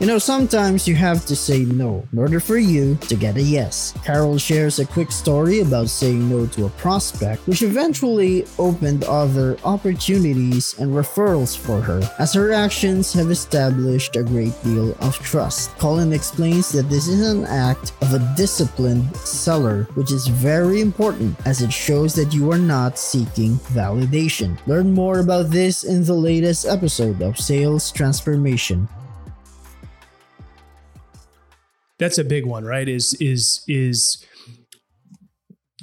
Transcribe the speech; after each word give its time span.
You 0.00 0.06
know, 0.06 0.18
sometimes 0.18 0.86
you 0.86 0.94
have 0.94 1.26
to 1.26 1.34
say 1.34 1.64
no 1.64 2.06
in 2.12 2.20
order 2.20 2.38
for 2.38 2.56
you 2.56 2.94
to 3.08 3.16
get 3.16 3.36
a 3.36 3.42
yes. 3.42 3.92
Carol 4.04 4.38
shares 4.38 4.78
a 4.78 4.86
quick 4.86 5.10
story 5.10 5.58
about 5.58 5.88
saying 5.88 6.30
no 6.30 6.46
to 6.46 6.66
a 6.66 6.70
prospect, 6.70 7.44
which 7.48 7.62
eventually 7.62 8.46
opened 8.60 9.02
other 9.02 9.58
opportunities 9.64 10.78
and 10.78 10.92
referrals 10.92 11.58
for 11.58 11.80
her, 11.80 12.00
as 12.20 12.32
her 12.32 12.52
actions 12.52 13.12
have 13.12 13.32
established 13.32 14.14
a 14.14 14.22
great 14.22 14.54
deal 14.62 14.96
of 15.00 15.18
trust. 15.18 15.76
Colin 15.78 16.12
explains 16.12 16.70
that 16.70 16.88
this 16.88 17.08
is 17.08 17.28
an 17.28 17.44
act 17.46 17.90
of 18.00 18.14
a 18.14 18.34
disciplined 18.36 19.16
seller, 19.16 19.88
which 19.94 20.12
is 20.12 20.28
very 20.28 20.80
important 20.80 21.36
as 21.44 21.60
it 21.60 21.72
shows 21.72 22.14
that 22.14 22.32
you 22.32 22.52
are 22.52 22.58
not 22.58 23.00
seeking 23.00 23.56
validation. 23.74 24.56
Learn 24.68 24.94
more 24.94 25.18
about 25.18 25.50
this 25.50 25.82
in 25.82 26.04
the 26.04 26.14
latest 26.14 26.66
episode 26.66 27.20
of 27.20 27.36
Sales 27.36 27.90
Transformation. 27.90 28.88
That's 31.98 32.18
a 32.18 32.24
big 32.24 32.46
one, 32.46 32.64
right? 32.64 32.88
Is 32.88 33.14
is 33.20 33.62
is 33.68 34.24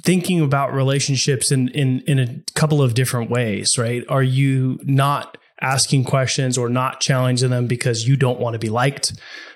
thinking 0.04 0.40
about 0.40 0.72
relationships 0.72 1.50
in 1.50 1.68
in 1.68 2.00
in 2.06 2.18
a 2.18 2.28
couple 2.54 2.82
of 2.82 2.94
different 2.94 3.30
ways, 3.30 3.76
right? 3.78 4.04
Are 4.08 4.22
you 4.22 4.78
not 4.84 5.36
asking 5.62 6.04
questions 6.04 6.58
or 6.58 6.68
not 6.68 7.00
challenging 7.00 7.48
them 7.48 7.66
because 7.66 8.06
you 8.06 8.14
don't 8.14 8.38
want 8.38 8.52
to 8.52 8.58
be 8.58 8.68
liked, 8.68 9.14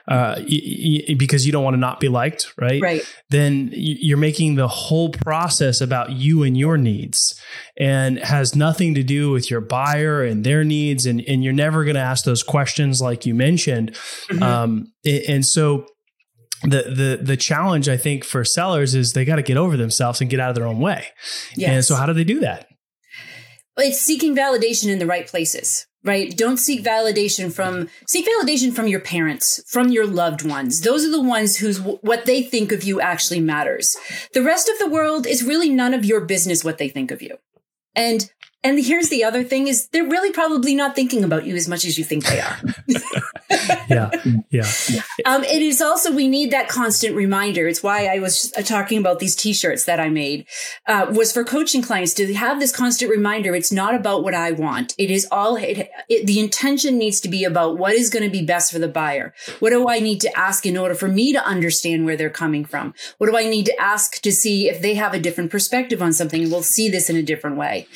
uh, 0.08 0.34
y- 0.38 1.04
y- 1.08 1.14
because 1.14 1.44
you 1.44 1.52
don't 1.52 1.62
want 1.62 1.74
to 1.74 1.78
not 1.78 2.00
be 2.00 2.08
liked, 2.08 2.54
right? 2.58 2.80
Right. 2.80 3.02
Then 3.28 3.68
you're 3.74 4.16
making 4.16 4.54
the 4.54 4.66
whole 4.66 5.10
process 5.10 5.82
about 5.82 6.12
you 6.12 6.42
and 6.42 6.56
your 6.56 6.78
needs 6.78 7.38
and 7.78 8.18
has 8.18 8.56
nothing 8.56 8.94
to 8.94 9.02
do 9.02 9.30
with 9.30 9.50
your 9.50 9.60
buyer 9.60 10.24
and 10.24 10.42
their 10.42 10.64
needs. 10.64 11.04
And, 11.04 11.22
and 11.28 11.44
you're 11.44 11.52
never 11.52 11.84
going 11.84 11.96
to 11.96 12.00
ask 12.00 12.24
those 12.24 12.42
questions 12.42 13.02
like 13.02 13.26
you 13.26 13.34
mentioned. 13.34 13.92
Mhm. 14.30 14.40
Um, 14.42 14.92
and, 15.04 15.22
and 15.28 15.46
so 15.46 15.84
the 16.62 16.82
the 16.82 17.20
the 17.22 17.36
challenge 17.36 17.88
I 17.88 17.96
think 17.96 18.24
for 18.24 18.44
sellers 18.44 18.94
is 18.94 19.12
they 19.12 19.24
got 19.24 19.36
to 19.36 19.42
get 19.42 19.56
over 19.56 19.76
themselves 19.76 20.20
and 20.20 20.28
get 20.28 20.40
out 20.40 20.50
of 20.50 20.56
their 20.56 20.66
own 20.66 20.78
way. 20.78 21.06
Yes. 21.56 21.70
And 21.70 21.84
so 21.84 21.94
how 21.96 22.06
do 22.06 22.12
they 22.12 22.24
do 22.24 22.40
that? 22.40 22.66
it's 23.80 24.00
seeking 24.00 24.36
validation 24.36 24.88
in 24.88 24.98
the 24.98 25.06
right 25.06 25.26
places 25.26 25.86
right 26.04 26.36
don't 26.36 26.56
seek 26.56 26.82
validation 26.82 27.52
from 27.52 27.88
seek 28.06 28.26
validation 28.26 28.74
from 28.74 28.86
your 28.86 29.00
parents 29.00 29.62
from 29.66 29.88
your 29.90 30.06
loved 30.06 30.44
ones 30.46 30.80
those 30.82 31.04
are 31.04 31.10
the 31.10 31.20
ones 31.20 31.56
whose 31.56 31.80
what 31.80 32.24
they 32.24 32.42
think 32.42 32.72
of 32.72 32.84
you 32.84 33.00
actually 33.00 33.40
matters 33.40 33.96
the 34.32 34.42
rest 34.42 34.68
of 34.68 34.78
the 34.78 34.88
world 34.88 35.26
is 35.26 35.44
really 35.44 35.68
none 35.68 35.94
of 35.94 36.04
your 36.04 36.20
business 36.20 36.64
what 36.64 36.78
they 36.78 36.88
think 36.88 37.10
of 37.10 37.20
you 37.20 37.36
and 37.94 38.32
and 38.62 38.84
here's 38.84 39.08
the 39.08 39.24
other 39.24 39.42
thing 39.42 39.68
is 39.68 39.88
they're 39.88 40.04
really 40.04 40.32
probably 40.32 40.74
not 40.74 40.94
thinking 40.94 41.24
about 41.24 41.46
you 41.46 41.56
as 41.56 41.68
much 41.68 41.84
as 41.84 41.98
you 41.98 42.04
think 42.04 42.24
they 42.24 42.40
are 42.40 42.58
Yeah. 43.88 44.10
Yeah. 44.50 44.66
Um, 45.24 45.44
it 45.44 45.62
is 45.62 45.80
also 45.82 46.12
we 46.12 46.28
need 46.28 46.52
that 46.52 46.68
constant 46.68 47.16
reminder. 47.16 47.66
It's 47.66 47.82
why 47.82 48.06
I 48.06 48.18
was 48.18 48.52
uh, 48.56 48.62
talking 48.62 48.98
about 48.98 49.18
these 49.18 49.34
T-shirts 49.34 49.84
that 49.84 49.98
I 50.00 50.08
made. 50.08 50.46
Uh, 50.86 51.06
was 51.10 51.32
for 51.32 51.44
coaching 51.44 51.82
clients 51.82 52.14
to 52.14 52.32
have 52.34 52.60
this 52.60 52.74
constant 52.74 53.10
reminder. 53.10 53.54
It's 53.54 53.72
not 53.72 53.94
about 53.94 54.22
what 54.22 54.34
I 54.34 54.52
want. 54.52 54.94
It 54.98 55.10
is 55.10 55.26
all. 55.30 55.56
It, 55.56 55.90
it, 56.08 56.26
the 56.26 56.40
intention 56.40 56.98
needs 56.98 57.20
to 57.22 57.28
be 57.28 57.44
about 57.44 57.78
what 57.78 57.94
is 57.94 58.10
going 58.10 58.24
to 58.24 58.30
be 58.30 58.44
best 58.44 58.72
for 58.72 58.78
the 58.78 58.88
buyer. 58.88 59.34
What 59.58 59.70
do 59.70 59.88
I 59.88 59.98
need 59.98 60.20
to 60.22 60.38
ask 60.38 60.64
in 60.64 60.76
order 60.76 60.94
for 60.94 61.08
me 61.08 61.32
to 61.32 61.44
understand 61.44 62.04
where 62.04 62.16
they're 62.16 62.30
coming 62.30 62.64
from? 62.64 62.94
What 63.18 63.28
do 63.28 63.36
I 63.36 63.48
need 63.48 63.66
to 63.66 63.80
ask 63.80 64.20
to 64.22 64.32
see 64.32 64.68
if 64.68 64.80
they 64.80 64.94
have 64.94 65.14
a 65.14 65.20
different 65.20 65.50
perspective 65.50 66.02
on 66.02 66.12
something? 66.12 66.42
And 66.42 66.52
we'll 66.52 66.62
see 66.62 66.88
this 66.88 67.10
in 67.10 67.16
a 67.16 67.22
different 67.22 67.56
way. 67.56 67.86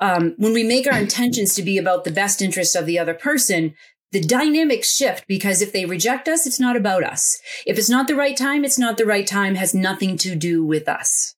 Um, 0.00 0.11
when 0.36 0.52
we 0.52 0.64
make 0.64 0.86
our 0.86 0.98
intentions 0.98 1.54
to 1.54 1.62
be 1.62 1.78
about 1.78 2.04
the 2.04 2.10
best 2.10 2.42
interest 2.42 2.74
of 2.76 2.86
the 2.86 2.98
other 2.98 3.14
person, 3.14 3.74
the 4.12 4.20
dynamics 4.20 4.94
shift 4.94 5.26
because 5.26 5.62
if 5.62 5.72
they 5.72 5.86
reject 5.86 6.28
us, 6.28 6.46
it's 6.46 6.60
not 6.60 6.76
about 6.76 7.02
us. 7.02 7.40
If 7.66 7.78
it's 7.78 7.90
not 7.90 8.06
the 8.06 8.14
right 8.14 8.36
time, 8.36 8.64
it's 8.64 8.78
not 8.78 8.98
the 8.98 9.06
right 9.06 9.26
time, 9.26 9.54
has 9.54 9.74
nothing 9.74 10.16
to 10.18 10.36
do 10.36 10.64
with 10.64 10.88
us. 10.88 11.34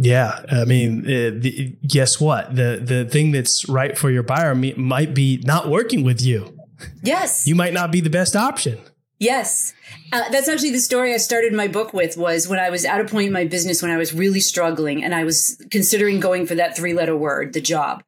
Yeah, 0.00 0.44
I 0.50 0.64
mean, 0.64 1.04
uh, 1.04 1.38
the, 1.38 1.76
guess 1.86 2.20
what? 2.20 2.56
The 2.56 2.80
the 2.82 3.04
thing 3.04 3.30
that's 3.30 3.68
right 3.68 3.96
for 3.96 4.10
your 4.10 4.24
buyer 4.24 4.54
might 4.54 5.14
be 5.14 5.40
not 5.44 5.68
working 5.68 6.02
with 6.02 6.20
you. 6.20 6.58
Yes. 7.02 7.46
You 7.46 7.54
might 7.54 7.72
not 7.72 7.92
be 7.92 8.00
the 8.00 8.10
best 8.10 8.34
option. 8.34 8.78
Yes. 9.20 9.74
Uh, 10.12 10.30
that's 10.30 10.48
actually 10.48 10.70
the 10.70 10.80
story 10.80 11.12
I 11.12 11.18
started 11.18 11.52
my 11.52 11.68
book 11.68 11.92
with 11.92 12.16
was 12.16 12.48
when 12.48 12.58
I 12.58 12.70
was 12.70 12.86
at 12.86 13.02
a 13.02 13.04
point 13.04 13.26
in 13.26 13.32
my 13.34 13.44
business 13.44 13.82
when 13.82 13.90
I 13.90 13.98
was 13.98 14.14
really 14.14 14.40
struggling 14.40 15.04
and 15.04 15.14
I 15.14 15.24
was 15.24 15.62
considering 15.70 16.20
going 16.20 16.46
for 16.46 16.54
that 16.54 16.74
three 16.74 16.94
letter 16.94 17.14
word, 17.14 17.52
the 17.52 17.60
job. 17.60 18.02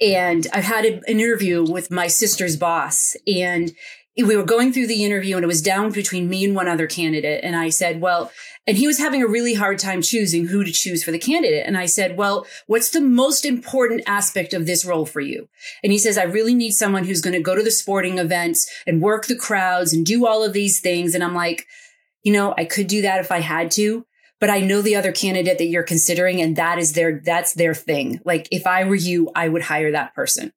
And 0.00 0.46
I 0.54 0.60
had 0.60 0.84
an 0.84 1.02
interview 1.08 1.64
with 1.68 1.90
my 1.90 2.06
sister's 2.06 2.56
boss 2.56 3.16
and 3.26 3.74
we 4.16 4.36
were 4.36 4.44
going 4.44 4.72
through 4.72 4.88
the 4.88 5.04
interview 5.04 5.36
and 5.36 5.44
it 5.44 5.48
was 5.48 5.62
down 5.62 5.90
between 5.90 6.28
me 6.28 6.44
and 6.44 6.54
one 6.54 6.68
other 6.68 6.86
candidate. 6.86 7.42
And 7.42 7.56
I 7.56 7.70
said, 7.70 8.00
well, 8.00 8.30
and 8.66 8.76
he 8.76 8.86
was 8.86 8.98
having 8.98 9.22
a 9.22 9.26
really 9.26 9.54
hard 9.54 9.78
time 9.78 10.02
choosing 10.02 10.46
who 10.46 10.64
to 10.64 10.70
choose 10.70 11.02
for 11.02 11.10
the 11.10 11.18
candidate. 11.18 11.66
And 11.66 11.76
I 11.76 11.86
said, 11.86 12.16
well, 12.16 12.46
what's 12.66 12.90
the 12.90 13.00
most 13.00 13.44
important 13.44 14.02
aspect 14.06 14.52
of 14.52 14.66
this 14.66 14.84
role 14.84 15.06
for 15.06 15.20
you? 15.20 15.48
And 15.82 15.92
he 15.92 15.98
says, 15.98 16.18
I 16.18 16.24
really 16.24 16.54
need 16.54 16.72
someone 16.72 17.04
who's 17.04 17.22
going 17.22 17.32
to 17.32 17.40
go 17.40 17.54
to 17.54 17.62
the 17.62 17.70
sporting 17.70 18.18
events 18.18 18.70
and 18.86 19.00
work 19.00 19.26
the 19.26 19.36
crowds 19.36 19.92
and 19.92 20.04
do 20.04 20.26
all 20.26 20.44
of 20.44 20.52
these 20.52 20.80
things. 20.80 21.14
And 21.14 21.24
I'm 21.24 21.34
like, 21.34 21.66
you 22.22 22.32
know, 22.32 22.54
I 22.56 22.66
could 22.66 22.86
do 22.86 23.02
that 23.02 23.18
if 23.18 23.32
I 23.32 23.40
had 23.40 23.70
to, 23.72 24.06
but 24.38 24.50
I 24.50 24.60
know 24.60 24.82
the 24.82 24.96
other 24.96 25.10
candidate 25.10 25.58
that 25.58 25.66
you're 25.66 25.82
considering 25.82 26.40
and 26.40 26.54
that 26.56 26.78
is 26.78 26.92
their, 26.92 27.20
that's 27.24 27.54
their 27.54 27.74
thing. 27.74 28.20
Like 28.24 28.46
if 28.50 28.66
I 28.66 28.84
were 28.84 28.94
you, 28.94 29.30
I 29.34 29.48
would 29.48 29.62
hire 29.62 29.90
that 29.92 30.14
person. 30.14 30.52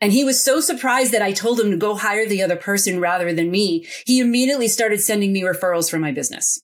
And 0.00 0.12
he 0.12 0.24
was 0.24 0.42
so 0.42 0.60
surprised 0.60 1.12
that 1.12 1.22
I 1.22 1.32
told 1.32 1.60
him 1.60 1.70
to 1.70 1.76
go 1.76 1.94
hire 1.94 2.26
the 2.26 2.42
other 2.42 2.56
person 2.56 3.00
rather 3.00 3.32
than 3.34 3.50
me. 3.50 3.86
He 4.06 4.20
immediately 4.20 4.68
started 4.68 5.00
sending 5.00 5.32
me 5.32 5.42
referrals 5.42 5.90
for 5.90 5.98
my 5.98 6.10
business. 6.10 6.60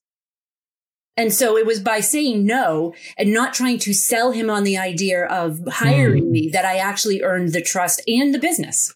And 1.18 1.32
so 1.32 1.56
it 1.56 1.64
was 1.66 1.80
by 1.80 2.00
saying 2.00 2.44
no 2.44 2.94
and 3.16 3.32
not 3.32 3.54
trying 3.54 3.78
to 3.80 3.94
sell 3.94 4.32
him 4.32 4.50
on 4.50 4.64
the 4.64 4.76
idea 4.76 5.24
of 5.24 5.60
hiring 5.66 6.24
Mm. 6.24 6.30
me 6.30 6.50
that 6.52 6.64
I 6.64 6.76
actually 6.76 7.22
earned 7.22 7.52
the 7.52 7.62
trust 7.62 8.02
and 8.06 8.34
the 8.34 8.38
business. 8.38 8.94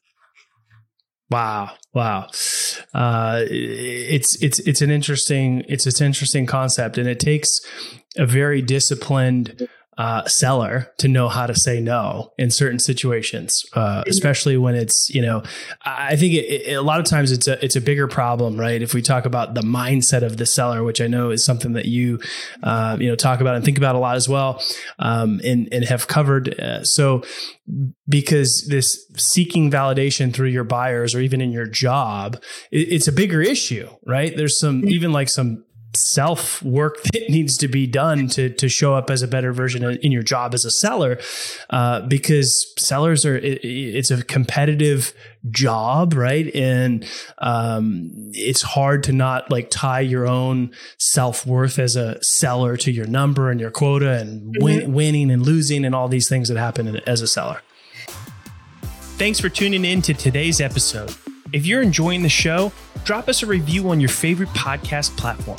Wow, 1.30 1.70
wow. 1.94 2.26
Uh, 2.92 3.44
it's 3.48 4.34
it's 4.42 4.58
it's 4.60 4.82
an 4.82 4.90
interesting 4.90 5.62
it's 5.68 5.86
it's 5.86 6.00
an 6.00 6.06
interesting 6.08 6.44
concept, 6.44 6.98
and 6.98 7.08
it 7.08 7.20
takes 7.20 7.60
a 8.16 8.26
very 8.26 8.60
disciplined 8.60 9.68
uh, 9.98 10.26
seller 10.26 10.90
to 10.98 11.08
know 11.08 11.28
how 11.28 11.46
to 11.46 11.54
say 11.54 11.80
no 11.80 12.32
in 12.38 12.50
certain 12.50 12.78
situations, 12.78 13.66
uh, 13.74 14.02
especially 14.06 14.56
when 14.56 14.74
it's 14.74 15.10
you 15.10 15.20
know. 15.20 15.42
I 15.84 16.16
think 16.16 16.34
it, 16.34 16.46
it, 16.46 16.74
a 16.74 16.82
lot 16.82 17.00
of 17.00 17.06
times 17.06 17.32
it's 17.32 17.46
a 17.46 17.62
it's 17.62 17.76
a 17.76 17.80
bigger 17.80 18.06
problem, 18.08 18.58
right? 18.58 18.80
If 18.80 18.94
we 18.94 19.02
talk 19.02 19.26
about 19.26 19.54
the 19.54 19.60
mindset 19.60 20.22
of 20.22 20.36
the 20.36 20.46
seller, 20.46 20.82
which 20.84 21.00
I 21.00 21.06
know 21.06 21.30
is 21.30 21.44
something 21.44 21.72
that 21.74 21.86
you 21.86 22.20
uh, 22.62 22.96
you 22.98 23.08
know 23.08 23.16
talk 23.16 23.40
about 23.40 23.56
and 23.56 23.64
think 23.64 23.78
about 23.78 23.94
a 23.94 23.98
lot 23.98 24.16
as 24.16 24.28
well, 24.28 24.62
um, 24.98 25.40
and 25.44 25.68
and 25.72 25.84
have 25.84 26.06
covered. 26.06 26.58
Uh, 26.58 26.82
so 26.84 27.22
because 28.08 28.66
this 28.68 29.06
seeking 29.16 29.70
validation 29.70 30.32
through 30.32 30.48
your 30.48 30.64
buyers 30.64 31.14
or 31.14 31.20
even 31.20 31.40
in 31.40 31.50
your 31.50 31.66
job, 31.66 32.36
it, 32.70 32.92
it's 32.92 33.08
a 33.08 33.12
bigger 33.12 33.42
issue, 33.42 33.88
right? 34.06 34.36
There's 34.36 34.58
some 34.58 34.88
even 34.88 35.12
like 35.12 35.28
some 35.28 35.64
self 35.94 36.62
work 36.62 37.02
that 37.12 37.28
needs 37.28 37.56
to 37.58 37.68
be 37.68 37.86
done 37.86 38.28
to 38.28 38.50
to 38.50 38.68
show 38.68 38.94
up 38.94 39.10
as 39.10 39.22
a 39.22 39.28
better 39.28 39.52
version 39.52 39.84
in 39.84 40.12
your 40.12 40.22
job 40.22 40.54
as 40.54 40.64
a 40.64 40.70
seller, 40.70 41.18
uh, 41.70 42.00
because 42.02 42.72
sellers 42.78 43.24
are 43.24 43.36
it, 43.36 43.64
it's 43.64 44.10
a 44.10 44.22
competitive 44.22 45.12
job, 45.50 46.14
right? 46.14 46.54
And 46.54 47.06
um, 47.38 48.10
it's 48.32 48.62
hard 48.62 49.04
to 49.04 49.12
not 49.12 49.50
like 49.50 49.70
tie 49.70 50.00
your 50.00 50.26
own 50.26 50.72
self 50.98 51.46
worth 51.46 51.78
as 51.78 51.96
a 51.96 52.22
seller 52.22 52.76
to 52.78 52.90
your 52.90 53.06
number 53.06 53.50
and 53.50 53.60
your 53.60 53.70
quota 53.70 54.18
and 54.18 54.54
win, 54.60 54.92
winning 54.92 55.30
and 55.30 55.42
losing 55.42 55.84
and 55.84 55.94
all 55.94 56.08
these 56.08 56.28
things 56.28 56.48
that 56.48 56.58
happen 56.58 56.96
as 57.06 57.22
a 57.22 57.26
seller. 57.26 57.62
Thanks 59.16 59.38
for 59.38 59.48
tuning 59.48 59.84
in 59.84 60.00
to 60.02 60.14
today's 60.14 60.60
episode. 60.60 61.14
If 61.52 61.66
you're 61.66 61.82
enjoying 61.82 62.22
the 62.22 62.28
show, 62.28 62.72
drop 63.04 63.28
us 63.28 63.42
a 63.42 63.46
review 63.46 63.90
on 63.90 64.00
your 64.00 64.08
favorite 64.08 64.48
podcast 64.50 65.16
platform. 65.16 65.58